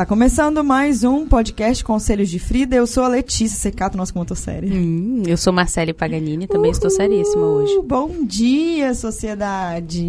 [0.00, 2.74] Está começando mais um podcast Conselhos de Frida.
[2.74, 4.72] Eu sou a Letícia Secato, nossa, tô séria.
[4.72, 7.78] Hum, eu sou Marcele Paganini, também Uhul, estou seríssima hoje.
[7.82, 10.02] Bom dia, sociedade.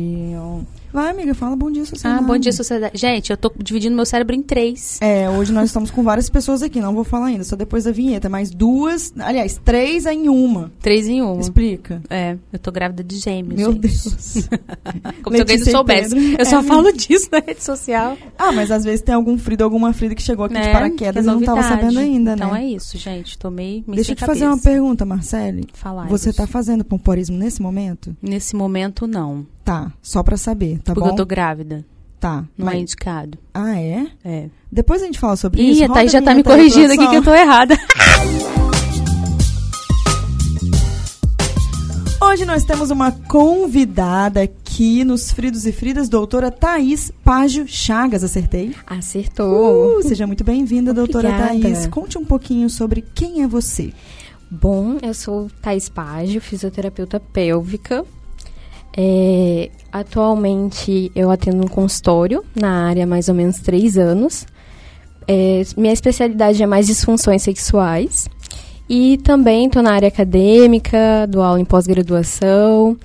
[0.94, 2.24] Vai, amiga, fala bom dia, sociedade.
[2.24, 2.98] Ah, bom dia, sociedade.
[2.98, 4.98] Gente, eu tô dividindo meu cérebro em três.
[5.02, 7.92] É, hoje nós estamos com várias pessoas aqui, não vou falar ainda, só depois da
[7.92, 10.72] vinheta, mas duas, aliás, três em uma.
[10.82, 11.40] Três em uma.
[11.40, 12.02] Explica.
[12.10, 13.56] É, eu tô grávida de gêmeos.
[13.60, 13.82] Meu gente.
[13.82, 14.04] Deus.
[15.24, 16.36] Como se alguém Letícia não soubesse.
[16.38, 16.64] Eu só É.
[16.64, 18.18] falo disso na rede social.
[18.38, 20.74] Ah, mas às vezes tem algum Frida, alguma Frida que chegou aqui de né?
[20.74, 22.64] paraquedas Que e é não tava sabendo ainda, Então né?
[22.64, 23.38] é isso, gente.
[23.38, 25.68] Tomei meio Deixa eu te fazer uma pergunta, Marcele.
[25.74, 26.08] Falar.
[26.08, 28.16] Você tá fazendo pomporismo nesse momento?
[28.22, 29.46] Nesse momento, não.
[29.64, 31.14] Tá, só pra saber, tá porque bom?
[31.14, 31.86] eu tô grávida.
[32.20, 32.44] Tá.
[32.58, 33.38] Não é mas- indicado.
[33.54, 34.08] Ah, é?
[34.24, 34.50] É.
[34.72, 35.80] Depois a gente fala sobre isso.
[35.82, 37.76] Ih, a Roda Thaís já tá me corrigindo aqui que eu tô errada.
[42.24, 48.76] Hoje nós temos uma convidada aqui nos Fridos e Fridas, doutora Thaís Págio Chagas, acertei?
[48.86, 49.98] Acertou.
[49.98, 51.30] Uh, seja muito bem-vinda, doutora.
[51.32, 51.88] Thaís.
[51.88, 53.92] Conte um pouquinho sobre quem é você.
[54.50, 58.06] Bom, eu sou Thais Págio, fisioterapeuta pélvica.
[58.96, 64.46] É, atualmente eu atendo um consultório na área há mais ou menos três anos.
[65.28, 68.28] É, minha especialidade é mais disfunções sexuais.
[68.90, 72.98] E também estou na área acadêmica, dou aula em pós-graduação.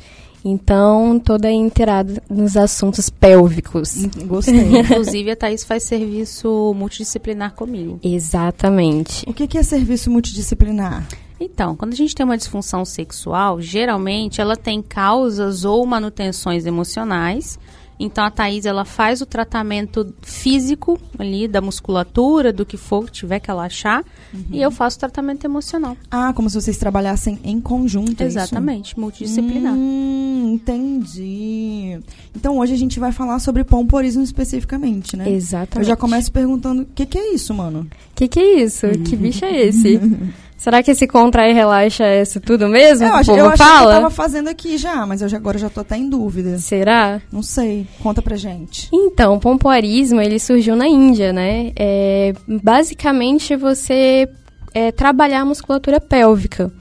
[0.44, 4.04] Então, toda inteirada nos assuntos pélvicos.
[4.26, 4.78] Gostei.
[4.78, 7.98] Inclusive, a Thaís faz serviço multidisciplinar comigo.
[8.02, 9.24] Exatamente.
[9.28, 11.06] o que que é serviço multidisciplinar?
[11.38, 17.58] Então, quando a gente tem uma disfunção sexual, geralmente ela tem causas ou manutenções emocionais.
[17.98, 23.12] Então a Thaís ela faz o tratamento físico ali da musculatura, do que for que
[23.12, 24.04] tiver que ela achar,
[24.50, 25.96] e eu faço o tratamento emocional.
[26.10, 28.38] Ah, como se vocês trabalhassem em conjunto, é isso?
[28.38, 29.72] Exatamente, multidisciplinar.
[29.74, 31.98] Hum, entendi.
[32.34, 35.26] Então hoje a gente vai falar sobre pomporismo especificamente, né?
[35.26, 35.88] Eu Exatamente.
[35.88, 37.88] já começo perguntando, o que que é isso, mano?
[38.14, 38.86] Que que é isso?
[39.06, 39.98] Que bicho é esse?
[40.56, 43.06] Será que esse contrai e relaxa é isso tudo mesmo?
[43.06, 45.58] eu o acho, povo eu que eu tava fazendo aqui já, mas eu já, agora
[45.58, 46.58] já tô até em dúvida.
[46.58, 47.20] Será?
[47.30, 47.86] Não sei.
[48.02, 48.88] Conta pra gente.
[48.92, 51.72] Então, o pompoarismo, ele surgiu na Índia, né?
[51.76, 54.28] É, basicamente, você
[54.72, 56.72] é, trabalhar a musculatura pélvica.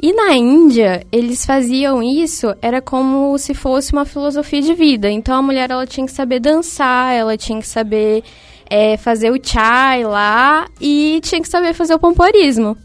[0.00, 5.10] E na Índia, eles faziam isso, era como se fosse uma filosofia de vida.
[5.10, 8.22] Então, a mulher, ela tinha que saber dançar, ela tinha que saber
[8.70, 12.76] é, fazer o chai lá e tinha que saber fazer o pompoarismo.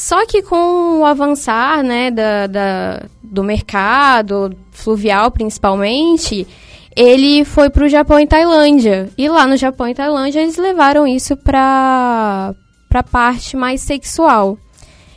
[0.00, 6.46] Só que com o avançar né, da, da- do mercado, fluvial principalmente,
[6.94, 9.10] ele foi para o Japão e Tailândia.
[9.18, 12.54] E lá no Japão e Tailândia eles levaram isso para
[12.94, 14.56] a parte mais sexual.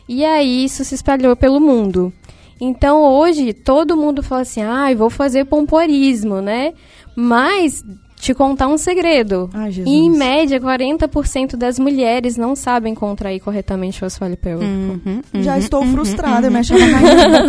[0.09, 2.11] E aí isso se espalhou pelo mundo.
[2.59, 6.73] Então hoje todo mundo fala assim, ai, vou fazer pompoarismo, né?
[7.15, 7.83] Mas
[8.21, 9.49] te contar um segredo.
[9.51, 9.91] Ai, Jesus.
[9.91, 14.69] Em média, 40% das mulheres não sabem contrair corretamente o assoalho pélvico.
[14.71, 16.53] Uhum, Já uhum, estou uhum, frustrada, uhum.
[16.53, 17.47] me achando a rainha do.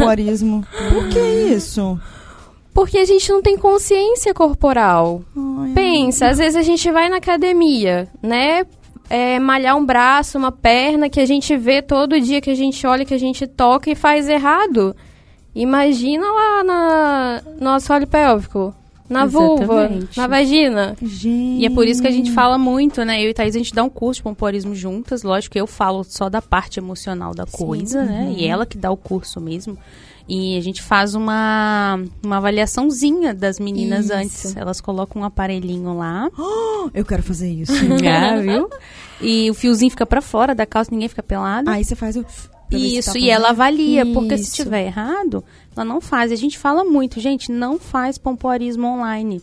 [0.90, 1.20] Por que
[1.54, 2.00] isso?
[2.72, 5.22] Porque a gente não tem consciência corporal.
[5.36, 8.64] Ai, Pensa, às vezes a gente vai na academia, né?
[9.10, 12.86] É, malhar um braço, uma perna que a gente vê todo dia, que a gente
[12.86, 14.96] olha, que a gente toca e faz errado.
[15.54, 18.74] Imagina lá na, no assoalho pélvico,
[19.12, 20.16] na vulva, Exatamente.
[20.16, 20.96] na vagina.
[21.02, 21.60] Gente.
[21.60, 23.22] E é por isso que a gente fala muito, né?
[23.22, 25.22] Eu e Thaís, a gente dá um curso de pompoarismo juntas.
[25.22, 28.34] Lógico que eu falo só da parte emocional da coisa, né?
[28.36, 29.78] E ela que dá o curso mesmo.
[30.28, 34.14] E a gente faz uma, uma avaliaçãozinha das meninas Isso.
[34.14, 34.56] antes.
[34.56, 36.30] Elas colocam um aparelhinho lá.
[36.94, 37.72] Eu quero fazer isso.
[38.08, 38.70] Ah, viu?
[39.20, 41.68] E o fiozinho fica pra fora da calça, ninguém fica pelado.
[41.68, 42.24] Aí você faz o...
[42.78, 44.56] se Isso, tá e ela avalia, porque se Isso.
[44.56, 45.42] tiver errado,
[45.76, 46.30] ela não faz.
[46.32, 49.42] A gente fala muito, gente, não faz pompoarismo online.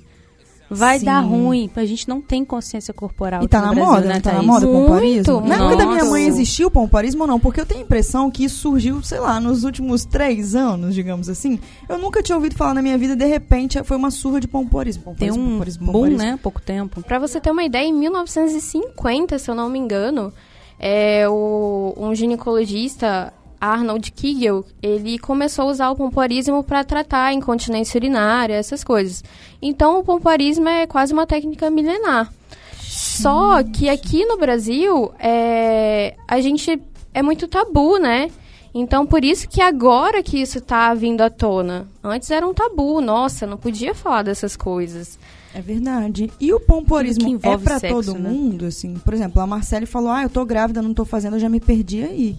[0.72, 1.06] Vai Sim.
[1.06, 4.22] dar ruim, a gente não tem consciência corporal E tá na Brasil, moda, né, não
[4.22, 4.48] tá na Thaís?
[4.48, 5.42] moda o Muito, pompoarismo?
[5.42, 7.40] Na época da minha mãe existiu o pompoarismo ou não?
[7.40, 11.28] Porque eu tenho a impressão que isso surgiu, sei lá, nos últimos três anos, digamos
[11.28, 11.60] assim.
[11.90, 15.16] Eu nunca tinha ouvido falar na minha vida, de repente foi uma surra de pompoarismo.
[15.18, 16.24] Tem pompoarismo, um pompoarismo, boom, pompoarismo.
[16.24, 16.32] né?
[16.34, 17.02] Há pouco tempo.
[17.02, 20.32] Pra você ter uma ideia, em 1950, se eu não me engano,
[20.80, 27.98] é, o, um ginecologista, Arnold Kegel, ele começou a usar o pompoarismo para tratar incontinência
[27.98, 29.24] urinária, essas coisas.
[29.62, 32.32] Então, o pompoarismo é quase uma técnica milenar.
[32.80, 36.82] Só que aqui no Brasil, é, a gente
[37.14, 38.32] é muito tabu, né?
[38.74, 41.88] Então, por isso que agora que isso tá vindo à tona.
[42.04, 45.20] Antes era um tabu, nossa, não podia falar dessas coisas.
[45.54, 46.32] É verdade.
[46.40, 48.30] E o que é sexo, todo né?
[48.30, 48.96] mundo, assim?
[48.96, 51.60] Por exemplo, a Marcele falou, ah, eu tô grávida, não tô fazendo, eu já me
[51.60, 52.38] perdi aí.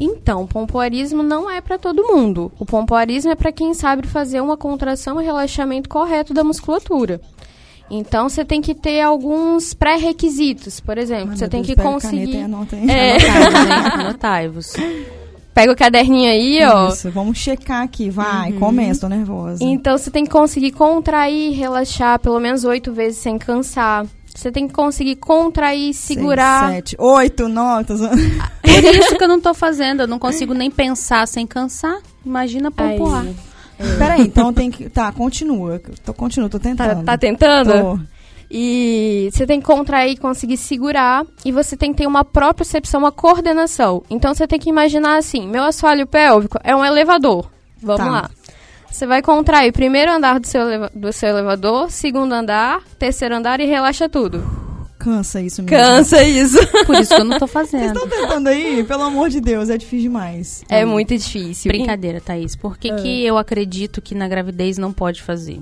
[0.00, 2.52] Então, o pompoarismo não é para todo mundo.
[2.58, 7.20] O pompoarismo é para quem sabe fazer uma contração e relaxamento correto da musculatura.
[7.90, 12.36] Então você tem que ter alguns pré-requisitos, por exemplo, você tem Deus, que caneta conseguir.
[12.42, 12.90] anota aí.
[12.90, 13.16] É.
[13.94, 14.74] Anotai-vos.
[15.58, 16.88] Pega o caderninho aí, ó.
[16.88, 18.60] Isso, vamos checar aqui, vai, Uhum.
[18.60, 19.64] começa, tô nervosa.
[19.64, 24.06] Então você tem que conseguir contrair, relaxar pelo menos oito vezes sem cansar.
[24.32, 26.60] Você tem que conseguir contrair, segurar.
[26.60, 27.86] Seis, sete, oito, zoando.
[28.62, 31.98] Por isso que eu não tô fazendo, eu não consigo nem pensar sem cansar.
[32.24, 32.96] Imagina Aí.
[32.96, 33.26] pompoar.
[33.98, 34.88] Peraí, então tem que.
[34.88, 35.80] Tá, continua.
[36.04, 37.04] Tô, continua, tô Tá, tentando.
[37.04, 37.72] tá tentando?
[37.72, 38.00] Tô.
[38.50, 41.24] E você tem que contrair, conseguir segurar.
[41.44, 44.02] E você tem que ter uma propriocepção, uma coordenação.
[44.08, 47.50] Então você tem que imaginar assim: meu assoalho pélvico é um elevador.
[47.82, 48.10] Vamos Tá.
[48.10, 48.30] lá.
[48.90, 50.64] Você vai contrair primeiro andar do seu,
[50.94, 54.42] do seu elevador, segundo andar, terceiro andar e relaxa tudo.
[54.98, 55.76] Cansa isso mesmo.
[55.76, 56.58] Cansa isso.
[56.84, 57.86] Por isso que eu não tô Vocês fazendo.
[57.98, 58.82] estão tentando aí?
[58.82, 60.64] Pelo amor de Deus, é difícil demais.
[60.68, 61.68] É muito difícil.
[61.70, 62.56] Brincadeira, Thaís.
[62.56, 65.60] Por que, que eu acredito que na gravidez não pode fazer?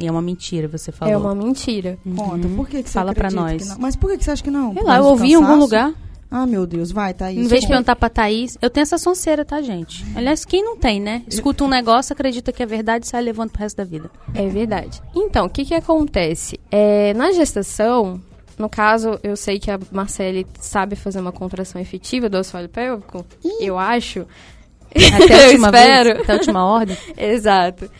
[0.00, 1.12] E é uma mentira, você falou.
[1.12, 1.98] É uma mentira.
[2.16, 3.62] Conta, por que, que você Fala pra acredita nós.
[3.62, 3.76] que não?
[3.78, 4.72] Mas por que, que você acha que não?
[4.72, 5.92] Sei lá, eu ouvi em algum lugar.
[6.32, 7.38] Ah, meu Deus, vai, Thaís.
[7.44, 10.06] Em vez de perguntar pra Thaís, eu tenho essa sonceira, tá, gente?
[10.14, 11.22] Aliás, quem não tem, né?
[11.26, 14.08] Escuta um negócio, acredita que é verdade e sai levando pro resto da vida.
[14.32, 15.02] É verdade.
[15.14, 16.60] Então, o que que acontece?
[16.70, 18.20] É, na gestação,
[18.56, 23.26] no caso, eu sei que a Marcele sabe fazer uma contração efetiva do assoalho pélvico.
[23.58, 24.24] Eu acho.
[24.94, 26.10] Até a Eu última espero.
[26.10, 26.96] vez, até a última ordem.
[27.18, 27.90] Exato.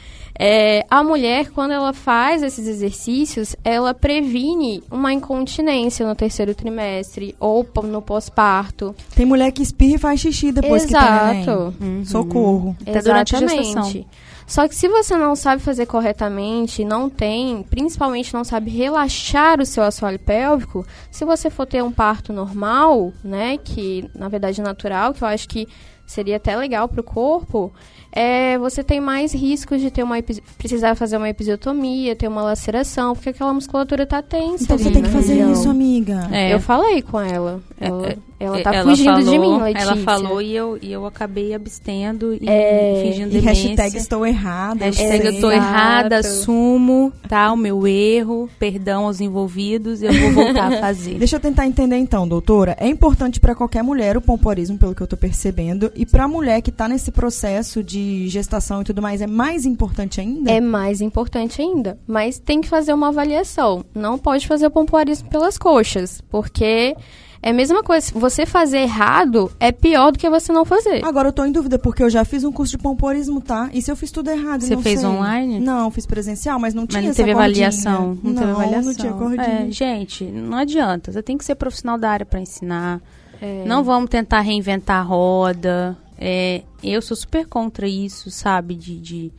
[0.42, 7.36] É, a mulher, quando ela faz esses exercícios, ela previne uma incontinência no terceiro trimestre
[7.38, 8.96] ou no pós-parto.
[9.14, 11.42] Tem mulher que espirra e faz xixi depois que tem neném.
[11.42, 11.74] Exato.
[11.78, 12.04] Uhum.
[12.06, 12.74] Socorro.
[12.80, 14.04] Até durante a gestação.
[14.46, 19.66] Só que se você não sabe fazer corretamente, não tem, principalmente não sabe relaxar o
[19.66, 24.64] seu assoalho pélvico, se você for ter um parto normal, né, que na verdade é
[24.64, 25.68] natural, que eu acho que
[26.06, 27.72] seria até legal pro corpo,
[28.12, 30.16] é, você tem mais riscos de ter uma
[30.58, 34.64] precisar fazer uma episiotomia, ter uma laceração, porque aquela musculatura tá tensa.
[34.64, 36.28] Então você ali tem que na fazer isso, amiga.
[36.32, 36.52] É.
[36.54, 37.60] Eu falei com ela.
[37.80, 39.86] Ela, É, ela tá Ela fugindo de falou- mim, Letícia.
[39.88, 43.68] Ela falou e eu, e eu acabei abstendo e É, fingindo E demência.
[43.68, 44.84] hashtag estou errada.
[44.86, 45.50] Hashtag eu Exato.
[45.52, 47.52] errada, assumo, tá?
[47.52, 51.14] O meu erro, perdão aos envolvidos, eu vou voltar a fazer.
[51.20, 52.76] Deixa eu tentar entender então, doutora.
[52.78, 56.60] É importante pra qualquer mulher o pompoarismo, pelo que eu tô percebendo, e pra mulher
[56.60, 60.50] que tá nesse processo de gestação e tudo mais, é mais importante ainda?
[60.50, 61.98] É mais importante ainda.
[62.06, 63.84] Mas tem que fazer uma avaliação.
[63.94, 66.20] Não pode fazer o pompoarismo pelas coxas.
[66.30, 66.94] Porque
[67.42, 68.06] é a mesma coisa.
[68.06, 71.04] Se você fazer errado, é pior do que você não fazer.
[71.04, 73.70] Agora eu tô em dúvida, porque eu já fiz um curso de pompoarismo, tá?
[73.72, 74.60] E se eu fiz tudo errado?
[74.62, 75.08] Você não fez sei?
[75.08, 75.58] online?
[75.58, 77.68] Não, fiz presencial, mas não tinha Mas não essa teve cordinha.
[77.68, 78.18] avaliação.
[78.22, 78.82] Não, teve avaliação.
[78.82, 79.66] não tinha cordinha.
[79.68, 81.10] É, gente, não adianta.
[81.12, 83.00] Você tem que ser profissional da área para ensinar.
[83.40, 83.64] É.
[83.66, 85.96] Não vamos tentar reinventar a roda.
[86.20, 88.74] É, eu sou super contra isso, sabe?
[88.74, 89.32] De, de-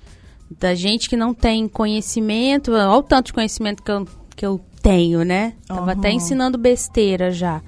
[0.59, 2.71] da gente que não tem conhecimento.
[2.73, 5.53] Olha o tanto de conhecimento que eu, que eu tenho, né?
[5.67, 6.17] Tava até Aham.
[6.17, 7.61] ensinando besteira já.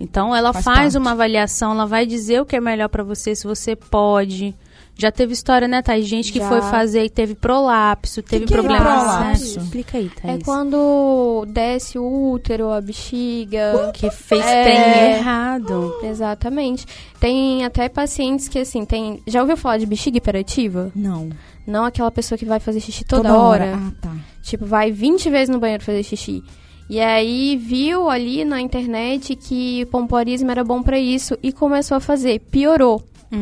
[0.00, 3.34] Então ela Faz faz, uma avaliação, ela vai dizer o que é melhor para você,
[3.34, 4.54] se você pode.
[4.98, 6.06] Já teve história, né, Thaís?
[6.06, 6.48] Gente que Já.
[6.48, 8.82] foi fazer e teve prolapso, teve que é problemas.
[8.82, 9.58] prolapso?
[9.58, 9.64] né?
[9.64, 10.42] Explica aí, É Thaís.
[10.42, 13.90] quando desce o útero, a bexiga.
[13.92, 14.64] Que fez É.
[14.64, 15.94] trem errado.
[16.02, 16.86] Exatamente.
[17.20, 19.20] Tem até pacientes que, assim, tem.
[19.26, 20.90] Já ouviu falar de bexiga hiperativa?
[20.94, 21.28] Não.
[21.66, 23.74] Não aquela pessoa que vai fazer xixi toda, hora.
[23.76, 24.12] Ah, tá.
[24.42, 26.42] Tipo, vai 20 vezes no banheiro fazer xixi.
[26.88, 32.00] E aí viu ali na internet que pompoarismo era bom pra isso e começou a
[32.00, 32.38] fazer.
[32.38, 33.38] Piorou Uhum.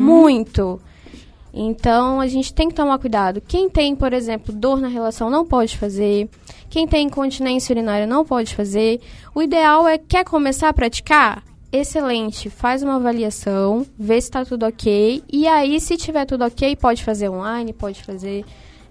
[0.00, 0.80] muito.
[1.52, 3.40] Então a gente tem que tomar cuidado.
[3.40, 6.28] Quem tem, por exemplo, dor na relação não pode fazer.
[6.68, 9.00] Quem tem incontinência urinária não pode fazer.
[9.34, 11.44] O ideal é quer começar a praticar?
[11.70, 15.24] Excelente, faz uma avaliação, vê se tá tudo ok.
[15.28, 18.44] E aí, se tiver tudo ok, pode fazer online, pode fazer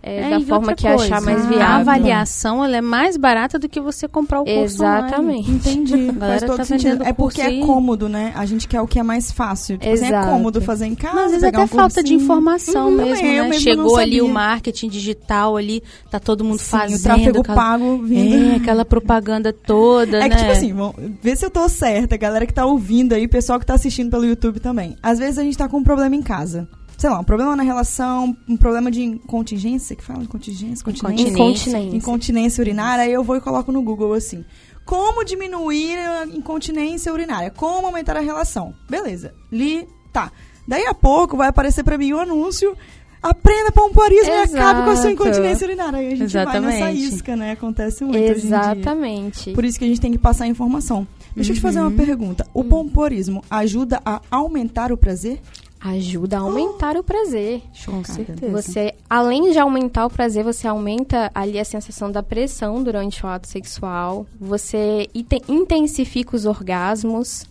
[0.06, 1.76] é, É, da forma que coisa, achar mais A viável.
[1.78, 5.08] avaliação ela é mais barata do que você comprar o curso online.
[5.08, 5.52] Exatamente.
[5.52, 5.94] Entendi.
[6.10, 6.90] A galera Faz todo tá sentido.
[6.90, 8.34] vendendo É porque é cômodo, né?
[8.36, 9.78] A gente quer o que é mais fácil.
[9.78, 10.30] Tipo assim, é Exato.
[10.30, 11.16] cômodo fazer em casa.
[11.16, 13.50] Não, às vezes pegar até um falta de informação Uhum, mesmo, também, eu né?
[13.52, 15.82] mesmo Chegou ali o marketing digital ali,
[16.12, 17.00] tá todo mundo Sim, fazendo.
[17.00, 18.52] o tráfego aquela- pago vindo.
[18.52, 20.30] É, aquela propaganda toda, É né?
[20.30, 23.58] que, tipo assim, vamos ver se eu tô certa, galera que tá ouvindo aí, pessoal
[23.60, 24.98] que tá assistindo pelo YouTube também.
[25.02, 26.68] Às vezes a gente tá com um problema em casa.
[27.04, 30.26] Sei lá, um problema na relação, um problema de contingência, que fala?
[30.26, 30.86] Contingência?
[30.86, 31.28] Continência?
[31.32, 31.98] Incontinência.
[31.98, 32.62] Incontinência.
[32.62, 34.46] Urinária, aí eu vou e coloco no Google assim.
[34.86, 37.52] Como diminuir a incontinência urinária?
[37.52, 38.74] Como aumentar a relação?
[38.90, 39.34] Beleza.
[39.52, 40.32] Li, tá.
[40.66, 42.74] Daí a pouco vai aparecer pra mim o anúncio.
[43.22, 45.10] Aprenda pompoarismo e acabe com a sua Exato.
[45.10, 46.00] incontinência urinária.
[46.00, 47.04] Aí a gente vai nessa Exatamente.
[47.04, 47.52] isca, né?
[47.52, 48.46] Acontece muito hoje em dia.
[48.46, 49.52] Exatamente.
[49.52, 51.06] Por isso que a gente tem que passar a informação.
[51.36, 51.96] Deixa eu te fazer uma Uhum.
[51.98, 52.48] pergunta.
[52.54, 55.42] O pompoarismo ajuda a aumentar o prazer?
[55.84, 57.62] Ajuda a aumentar o prazer.
[57.86, 58.50] Com certeza.
[58.50, 63.28] Você, além de aumentar o prazer, você aumenta ali a sensação da pressão durante o
[63.28, 64.26] ato sexual.
[64.40, 65.10] Você
[65.50, 67.46] intensifica os orgasmos.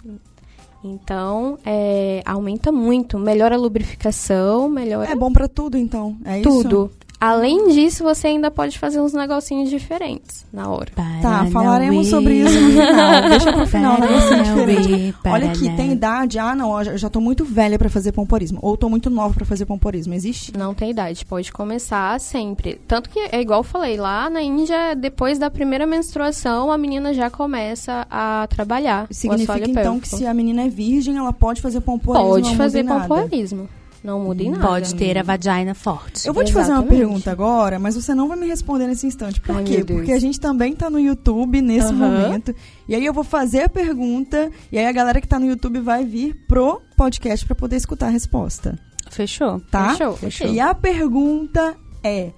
[0.82, 3.18] Então, é, aumenta muito.
[3.18, 6.16] Melhora a lubrificação, melhora É bom pra tudo, então.
[6.24, 6.48] É isso?
[6.48, 6.90] tudo.
[7.24, 10.90] Além disso, você ainda pode fazer uns negocinhos diferentes na hora.
[11.22, 13.22] Tá, falaremos sobre isso no final.
[13.30, 15.14] Deixa pro final um negocinho diferente.
[15.24, 16.40] Olha aqui, tem idade.
[16.40, 18.58] Ah, não, eu já- tô muito velha pra fazer pomporismo.
[18.60, 20.12] Ou tô muito nova pra fazer pomporismo.
[20.14, 20.52] Existe?
[20.58, 22.80] Não tem idade, pode começar sempre.
[22.88, 27.14] Tanto que, é igual eu falei, lá na Índia, depois da primeira menstruação, a menina
[27.14, 29.06] já começa a trabalhar.
[29.12, 30.00] Significa assoalho então pélvico.
[30.10, 32.28] que se a menina é virgem, ela pode fazer pomporismo.
[32.28, 33.68] Pode fazer pompoarismo.
[34.02, 34.66] Não muda em nada.
[34.66, 36.26] Pode ter a vagina forte.
[36.26, 39.40] Eu vou te fazer uma pergunta agora, mas você não vai me responder nesse instante.
[39.40, 39.84] Por Ai, quê?
[39.84, 41.96] Porque a gente também tá no YouTube nesse Aham.
[41.96, 42.54] momento.
[42.88, 45.78] E aí eu vou fazer a pergunta, e aí a galera que tá no YouTube
[45.80, 48.76] vai vir pro podcast pra poder escutar a resposta.
[49.08, 49.60] Fechou.
[49.70, 49.90] Tá?
[49.90, 50.48] Fechou, fechou.
[50.48, 52.32] E a pergunta é: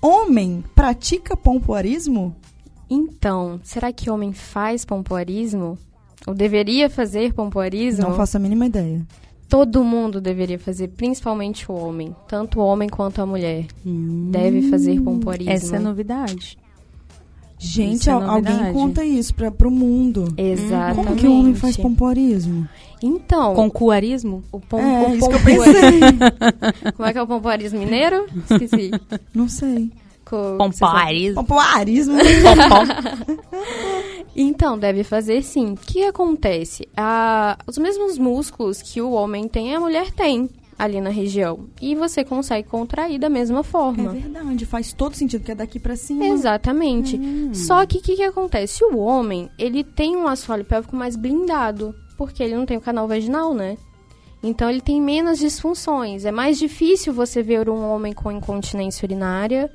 [0.00, 2.34] homem pratica pompoarismo?
[2.88, 5.78] Então, será que homem faz pompoarismo?
[6.26, 8.02] Ou deveria fazer pompoarismo?
[8.08, 9.06] Não faço a mínima ideia.
[9.50, 12.14] Todo mundo deveria fazer, principalmente o homem.
[12.28, 13.66] Tanto o homem quanto a mulher.
[13.84, 15.52] Deve fazer pompoarismo.
[15.52, 16.56] Essa é novidade.
[17.58, 18.72] Gente, é al- alguém novidade.
[18.72, 20.32] conta isso pra, pro mundo.
[20.38, 20.94] Exatamente.
[21.04, 22.66] Como que o homem faz pompoarismo?
[23.02, 24.42] Então, Concuarismo?
[24.52, 25.72] o, pom é, o isso que eu pompoarismo...
[25.80, 26.92] pensei.
[26.96, 28.26] Como é que é o pompoarismo mineiro?
[28.50, 28.90] Esqueci.
[29.34, 29.90] Não sei.
[30.24, 31.34] Co- Pompoarismo.
[31.34, 32.14] Pompoarismo?
[34.34, 35.72] Então, deve fazer sim.
[35.72, 36.88] O que acontece?
[36.96, 41.66] Ah, os mesmos músculos que o homem tem, a mulher tem ali na região.
[41.80, 44.12] E você consegue contrair da mesma É forma.
[44.12, 46.24] verdade, faz todo sentido, que é daqui pra cima.
[46.26, 47.16] Exatamente.
[47.16, 47.52] Hum.
[47.52, 48.82] Só que o que, que acontece?
[48.84, 53.06] O homem, ele tem um assoalho pélvico mais blindado, porque ele não tem o canal
[53.06, 53.76] vaginal, né?
[54.42, 56.24] Então ele tem menos disfunções.
[56.24, 59.70] É mais difícil você ver um homem com incontinência urinária,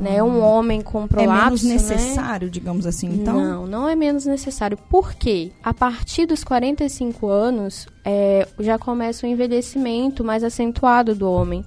[0.00, 0.22] né?
[0.22, 1.04] Um homem com Ah.
[1.04, 1.72] É prolapso, menos né?
[1.74, 3.34] necessário, digamos assim, então?
[3.40, 4.76] Não, não é menos necessário.
[4.76, 5.52] Por quê?
[5.62, 11.64] A partir dos 45 anos, é, já começa o envelhecimento mais acentuado do homem.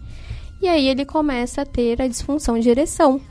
[0.62, 3.22] E aí ele começa a ter a disfunção de ereção.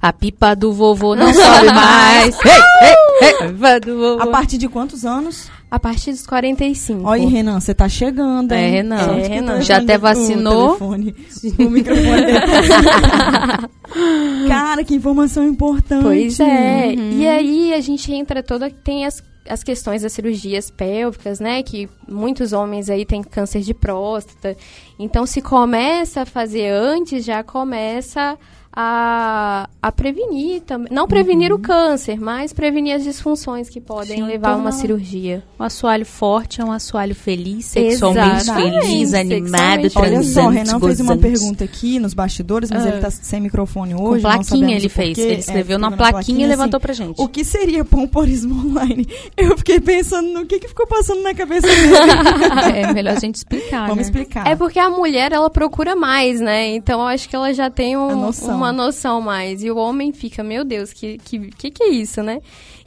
[0.00, 2.38] A pipa do vovô não sobe mais.
[2.44, 2.52] Ei,
[2.88, 4.22] ei, ei, a pipa do vovô.
[4.22, 5.50] A partir de quantos anos?
[5.70, 7.06] A partir dos 45.
[7.06, 8.64] Olha aí, Renan, você tá chegando, hein?
[8.64, 8.96] É, Renan.
[8.96, 9.60] É, o Renan.
[9.60, 10.68] Já até o vacinou?
[10.76, 11.14] telefone,
[11.58, 12.22] O microfone.
[14.48, 16.04] Cara, que informação importante.
[16.04, 16.94] Pois é.
[16.96, 17.12] Uhum.
[17.18, 18.70] E aí a gente entra toda.
[18.70, 21.62] Tem as, as questões das cirurgias pélvicas, né?
[21.62, 24.56] Que muitos homens aí têm câncer de próstata.
[24.98, 28.38] Então, se começa a fazer antes, já começa
[28.72, 30.88] a, a prevenir também.
[30.92, 35.42] Não prevenir o câncer, mas prevenir as disfunções que podem Sim, levar a uma cirurgia.
[35.58, 40.78] Um assoalho forte é um assoalho feliz, sexualmente Exatamente, feliz, animado, Olha só, o Renan
[40.80, 41.20] fez uma gozante.
[41.38, 42.88] pergunta aqui nos bastidores, mas Ah.
[42.88, 44.22] ele tá sem microfone Com hoje.
[44.22, 45.08] não plaquinha ele fez.
[45.16, 45.20] porquê.
[45.22, 47.20] Ele É, escreveu na na plaquinha e levantou assim, pra gente.
[47.20, 49.06] O que seria pomporismo online?
[49.36, 51.94] Eu fiquei pensando no que, que ficou passando na cabeça dele.
[52.88, 54.02] é melhor a gente explicar, Vamos né?
[54.02, 54.46] explicar.
[54.46, 56.74] É porque a mulher, ela procura mais, né?
[56.74, 58.57] Então, eu acho que ela já tem um- A noção.
[58.58, 59.62] Uma noção mais.
[59.62, 62.40] E o homem fica, meu Deus, que que, que, que é isso, né?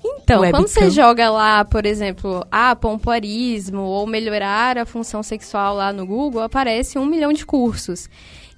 [0.03, 0.59] Então, Webcam.
[0.59, 6.05] quando você joga lá, por exemplo, ah, pompoarismo ou melhorar a função sexual lá no
[6.05, 8.09] Google, aparece um milhão de cursos.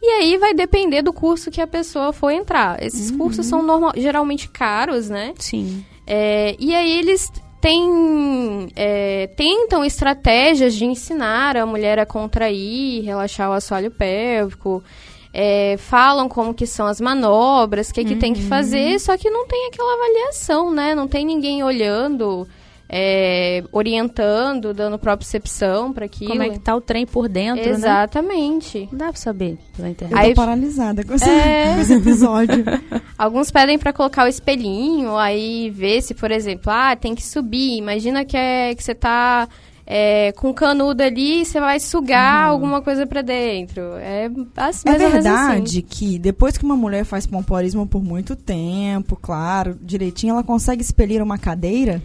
[0.02, 2.82] E aí vai depender do curso que a pessoa for entrar.
[2.84, 5.34] Esses cursos são normal, geralmente caros, né?
[5.40, 5.86] Sim.
[6.06, 13.50] É, e aí eles têm, é, tentam estratégias de ensinar a mulher a contrair, relaxar
[13.50, 14.84] o assoalho pélvico,
[15.34, 19.30] é, falam como que são as manobras, o que, que tem que fazer, só que
[19.30, 20.94] não tem aquela avaliação, né?
[20.94, 22.48] Não tem ninguém olhando,
[22.88, 26.30] é, orientando, dando propriocepção para aquilo.
[26.32, 27.72] Como é que tá o trem por dentro, né?
[27.72, 28.88] Exatamente.
[28.92, 30.20] Não dá pra saber pela Eu internet.
[30.20, 31.74] tô Aí- paralisada com esse, É.
[31.76, 32.64] com esse episódio.
[33.18, 37.78] Alguns pedem pra colocar o espelhinho, aí ver se, por exemplo, ah, tem que subir.
[37.78, 39.48] Imagina que, é, que você tá
[39.86, 43.82] é, com canudo ali você vai sugar alguma coisa pra dentro.
[43.98, 48.36] É assim, É ou menos verdade que depois que uma mulher faz pompoarismo por muito
[48.36, 52.02] tempo, claro, direitinho, ela consegue expelir uma cadeira?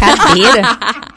[0.00, 0.62] Cadeira?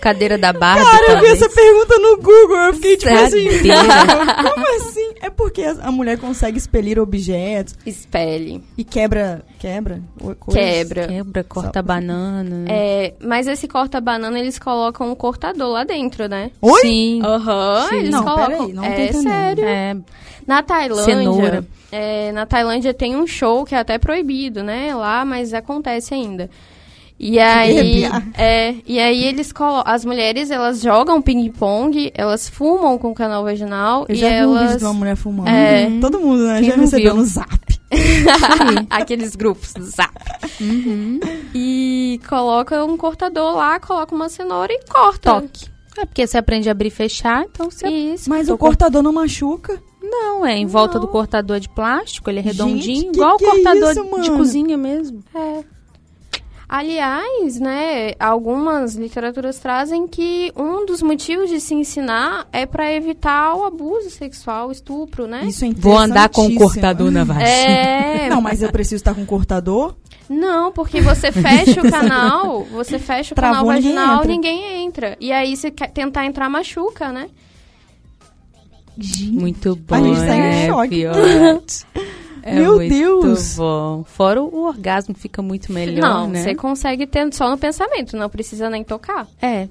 [0.00, 1.42] Cadeira da Barbie, Cara, eu vi talvez.
[1.42, 4.34] essa pergunta no Google, eu fiquei tipo assim, Cadeira.
[4.42, 4.91] como assim?
[5.22, 7.76] É porque a mulher consegue expelir objetos.
[7.86, 8.60] Espelhe.
[8.76, 10.02] e quebra, quebra?
[10.40, 10.62] coisas?
[10.64, 11.06] Quebra.
[11.06, 12.64] Quebra, corta Só- a banana.
[12.68, 16.50] É, mas esse corta-banana, eles colocam um cortador lá dentro, né?
[16.60, 16.80] Oi?
[16.80, 17.22] Sim.
[17.24, 17.96] Aham, Sim.
[17.98, 18.46] eles Não, colocam.
[18.58, 19.22] peraí, não é entendendo.
[19.22, 19.64] sério.
[19.64, 19.96] É,
[20.44, 21.64] Na Tailândia, Cenoura.
[21.92, 24.92] é, na Tailândia tem um show que é até proibido, né?
[24.92, 26.50] Lá, mas acontece ainda.
[27.22, 28.02] E aí,
[28.34, 33.44] é, e aí eles colo as mulheres, elas jogam ping-pong, elas fumam com o canal
[33.44, 35.48] vaginal Eu e já vi um vídeo elas de uma mulher fumando.
[35.48, 35.88] É.
[36.00, 36.58] Todo mundo, né?
[36.58, 37.22] Quem já não recebeu viu?
[37.22, 37.80] no zap.
[38.90, 40.14] aqueles grupos do Zap.
[41.54, 45.40] E coloca um cortador lá, coloca uma cenoura e corta.
[45.40, 45.70] Toque.
[45.98, 47.86] É porque você aprende a abrir e fechar, então você.
[47.86, 48.28] Isso.
[48.30, 49.80] Mas o cortador não machuca.
[50.02, 53.44] Não, é em volta do cortador de plástico, ele é Gente, redondinho, que igual que
[53.44, 55.22] o é cortador isso, de cozinha mesmo.
[55.34, 55.64] É.
[56.74, 63.54] Aliás, né, algumas literaturas trazem que um dos motivos de se ensinar é para evitar
[63.54, 65.44] o abuso sexual, o estupro, né?
[65.44, 67.46] Isso é Vou andar com o cortador na vagina.
[67.46, 69.94] É, Não, mas eu preciso estar com cortador?
[70.30, 74.28] Não, porque você fecha o canal, você fecha o Travou, canal ninguém vaginal, entra.
[74.32, 75.16] ninguém entra.
[75.20, 77.28] E aí, se quer tentar entrar, machuca, né?
[79.30, 79.94] Muito bom.
[79.94, 81.04] A gente tá em choque.
[82.42, 83.56] É Meu muito Deus.
[83.56, 84.04] bom.
[84.04, 86.42] Fora o orgasmo fica muito melhor, não, né?
[86.42, 89.28] você consegue ter só no pensamento, não precisa nem tocar.
[89.40, 89.68] É,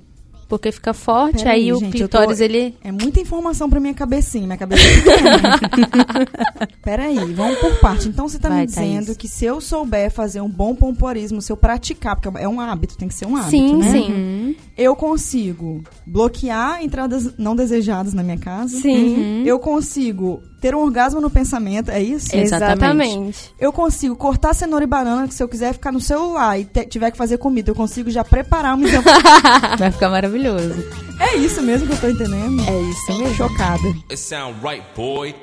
[0.48, 2.76] porque fica forte, Pera aí, aí, o gente, clitóris, tô- ele...
[2.84, 4.46] É muita informação pra minha cabecinha.
[4.46, 6.76] Minha cabeça é.
[6.84, 8.10] Peraí, vamos por parte.
[8.10, 9.18] Então você tá Vai, me dizendo Thaís.
[9.18, 12.98] que se eu souber fazer um bom pompoarismo, se eu praticar, porque é um hábito,
[12.98, 13.92] tem que ser um hábito, sim, né?
[13.92, 14.12] sim.
[14.12, 14.56] Uhum.
[14.78, 18.78] Eu consigo bloquear entradas não desejadas na minha casa.
[18.78, 19.44] Sim.
[19.46, 22.34] Eu consigo ter um orgasmo no pensamento, é isso?
[22.36, 23.52] Exatamente.
[23.60, 26.86] Eu consigo cortar cenoura e banana, que se eu quiser ficar no celular e te-
[26.86, 28.88] tiver que fazer comida, eu consigo já preparar uma
[29.78, 30.76] Vai ficar maravilhoso.
[31.20, 32.62] É isso mesmo que eu tô entendendo?
[32.62, 33.36] É isso mesmo.
[33.36, 33.88] Chocada.
[34.10, 35.34] It sound right, boy.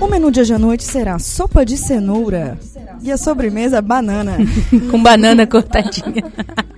[0.00, 2.58] O menu de hoje à noite será sopa de cenoura
[3.02, 4.36] e a sobremesa banana.
[4.90, 6.24] Com banana cortadinha.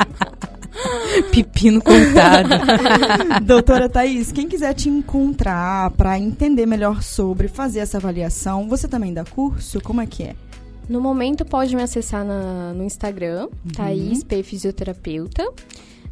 [1.32, 2.48] Pepino cortado.
[3.44, 9.12] Doutora Thaís, quem quiser te encontrar para entender melhor sobre fazer essa avaliação, você também
[9.12, 9.80] dá curso?
[9.80, 10.34] Como é que é?
[10.88, 14.42] No momento, pode me acessar na- no Instagram, Thaís P.
[14.42, 15.44] Fisioterapeuta.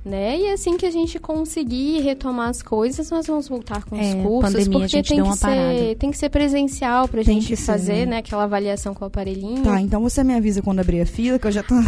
[0.03, 0.39] Né?
[0.39, 4.15] E assim que a gente conseguir retomar as coisas, nós vamos voltar com os É,
[4.23, 7.35] cursos, pandemia, a porque gente tem deu que, ser, tem que ser presencial pra Tem
[7.39, 8.07] gente que ser, fazer, né?
[8.07, 9.63] né, aquela avaliação com o aparelhinho.
[9.63, 11.75] Tá, então você me avisa quando abrir a fila, que eu já tô.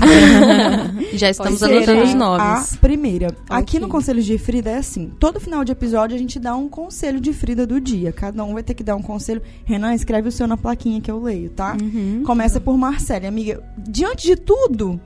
[1.15, 2.15] Já estamos anotando os né?
[2.15, 2.75] nomes.
[2.75, 3.35] A primeira.
[3.49, 3.89] Aqui no.
[3.89, 7.33] Conselho de Frida é assim: todo final de episódio a gente dá um conselho de
[7.33, 8.13] Frida do dia.
[8.13, 9.43] Cada um vai ter que dar um conselho.
[9.65, 11.77] Renan, escreve o seu na plaquinha que eu leio, tá?
[11.81, 12.23] Uhum.
[12.25, 13.27] Começa por Marcele.
[13.27, 15.01] Amiga, diante de tudo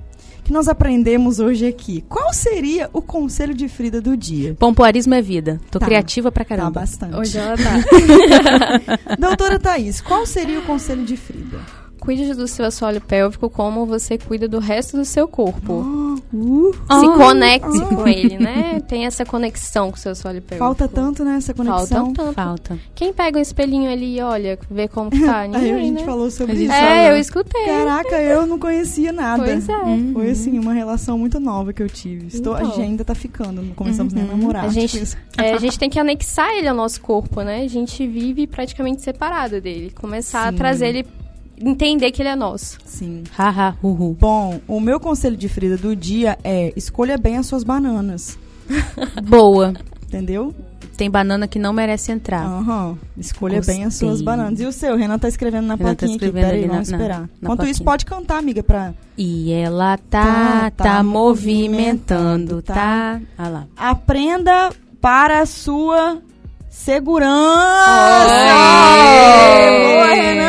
[0.46, 4.54] que nós aprendemos hoje aqui, qual seria o conselho de Frida do dia?
[4.58, 5.60] Pompoarismo é vida.
[5.72, 5.86] Tô Tá.
[5.86, 6.70] criativa pra Tá, caramba.
[6.80, 7.16] bastante.
[7.16, 9.16] Hoje ela tá.
[9.18, 11.58] Doutora Thaís, qual seria o conselho de Frida?
[11.98, 16.15] Cuide do seu assoalho pélvico como você cuida do resto do seu corpo.
[16.32, 17.16] Uh, Se Ah.
[17.16, 18.80] conecte com ele, né?
[18.88, 20.58] Tem essa conexão com o seu assoalho pélvico.
[20.64, 21.86] falta tanto nessa conexão.
[22.06, 22.32] Falta tanto.
[22.34, 22.78] Falta.
[22.94, 25.40] Quem pega um espelhinho ali e olha, vê como que tá?
[25.40, 26.04] Aí Ninguém, a gente né?
[26.04, 26.74] falou sobre A gente isso.
[26.74, 27.10] É, né?
[27.12, 27.64] eu escutei.
[27.64, 29.42] Caraca, eu não conhecia nada.
[29.44, 30.12] Pois é.
[30.12, 32.26] Foi assim, uma relação muito nova que eu tive.
[32.26, 32.70] Estou, A Então.
[32.72, 34.64] gente ainda tá ficando, não começamos nem a namorar.
[34.64, 37.62] A gente, tipo é, a gente tem que anexar ele ao nosso corpo, né?
[37.62, 39.92] A gente vive praticamente separado dele.
[39.94, 40.56] Começar a Sim.
[40.58, 41.06] trazer ele,
[41.60, 42.78] entender que ele é nosso.
[42.84, 43.24] Sim.
[43.36, 44.16] Haha, uhu.
[44.18, 48.38] Bom, o meu conselho de Frida do dia é escolha bem as suas bananas.
[49.24, 49.72] Boa.
[50.06, 50.54] Entendeu?
[50.96, 52.46] Tem banana que não merece entrar.
[52.46, 52.96] Aham.
[53.18, 54.24] Escolha bem as suas Gostei.
[54.24, 54.60] bananas.
[54.60, 54.94] E o seu?
[54.94, 56.24] O Renan tá escrevendo na Renan tá plaquinha aqui.
[56.24, 57.20] escrevendo Peraí, ali vamos na- na- esperar.
[57.20, 57.84] na Enquanto isso, plaquinha.
[57.84, 58.94] pode cantar, amiga, pra...
[59.18, 62.74] E ela tá, Tá, tá, tá movimentando, tá.
[62.74, 63.20] tá.
[63.38, 63.66] Olha lá.
[63.76, 66.18] Aprenda para a sua
[66.70, 67.36] segurança!
[68.96, 69.92] Oi!
[69.92, 70.45] Boa, Renan!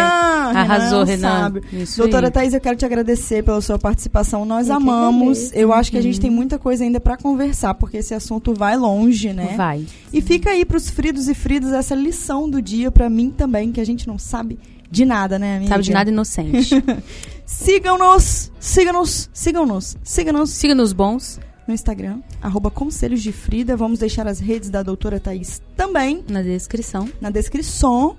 [0.74, 1.30] Arrasou, Renan.
[1.30, 1.64] Sabe.
[1.72, 2.32] Isso Doutora aí.
[2.32, 4.46] Thaís, eu quero te agradecer pela sua participação.
[4.46, 5.52] Nós Eu amamos.
[5.54, 8.78] Eu acho que a gente tem muita coisa ainda pra conversar, porque esse assunto vai
[8.78, 9.54] longe, né?
[9.56, 9.86] Vai.
[10.12, 13.82] E fica aí pros fridos e fridas essa lição do dia pra mim também, que
[13.82, 15.70] a gente não sabe de nada, né, amiga?
[15.70, 16.84] Sabe de nada inocente.
[17.46, 23.76] Sigam-nos, sigam-nos, sigam-nos, sigam-nos Siga nos bons no Instagram, arroba Conselhos de Frida.
[23.76, 27.10] Vamos deixar as redes da doutora Thaís também na descrição.
[27.22, 28.16] na descrição.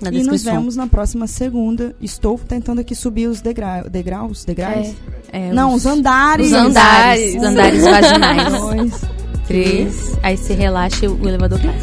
[0.00, 1.94] Na e nos vemos na próxima segunda.
[2.00, 4.44] Estou tentando aqui subir os degra degraus.
[4.44, 4.94] Degraus?
[5.32, 6.48] É, Não, os andares.
[6.48, 7.34] Os andares.
[7.36, 8.52] Os andares vaginais.
[8.60, 9.00] Dois.
[9.46, 10.18] Três.
[10.22, 11.74] Aí você relaxa e o elevador cai.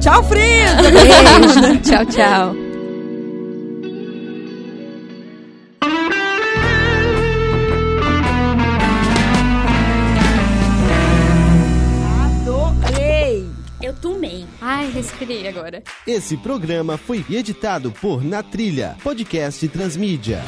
[0.00, 0.82] Tchau, Frida!
[0.82, 1.80] Beijo.
[1.82, 2.61] tchau, tchau.
[15.12, 15.82] Respirei agora.
[16.06, 20.42] Esse programa foi editado por Na Trilha, podcast Transmídia.